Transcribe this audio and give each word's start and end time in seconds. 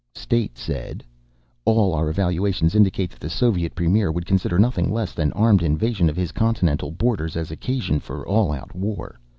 State 0.15 0.57
said: 0.57 1.03
"All 1.63 1.93
our 1.93 2.09
evaluations 2.09 2.73
indicate 2.73 3.11
that 3.11 3.19
the 3.19 3.29
Soviet 3.29 3.75
Premier 3.75 4.11
would 4.11 4.25
consider 4.25 4.57
nothing 4.57 4.91
less 4.91 5.13
than 5.13 5.31
armed 5.33 5.61
invasion 5.61 6.09
of 6.09 6.15
his 6.17 6.31
continental 6.31 6.89
borders 6.89 7.37
as 7.37 7.51
occasion 7.51 7.99
for 7.99 8.27
all 8.27 8.51
out 8.51 8.73
war. 8.75 9.19